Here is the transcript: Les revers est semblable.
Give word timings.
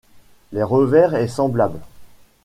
Les 0.51 0.63
revers 0.63 1.13
est 1.13 1.27
semblable. 1.27 1.79